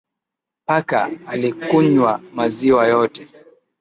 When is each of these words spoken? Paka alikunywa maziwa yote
Paka 0.67 1.11
alikunywa 1.27 2.21
maziwa 2.33 2.87
yote 2.87 3.27